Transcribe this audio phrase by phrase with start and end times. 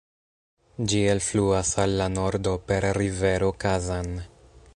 [0.93, 4.15] Ĝi elfluas al la nordo per rivero Kazan.